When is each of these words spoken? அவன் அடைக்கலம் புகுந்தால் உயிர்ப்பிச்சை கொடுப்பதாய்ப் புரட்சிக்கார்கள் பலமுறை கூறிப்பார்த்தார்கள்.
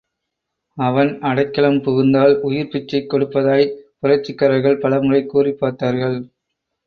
அவன் 0.77 1.19
அடைக்கலம் 1.21 1.77
புகுந்தால் 1.81 2.33
உயிர்ப்பிச்சை 2.43 3.01
கொடுப்பதாய்ப் 3.03 3.75
புரட்சிக்கார்கள் 4.01 4.79
பலமுறை 4.79 5.21
கூறிப்பார்த்தார்கள். 5.33 6.17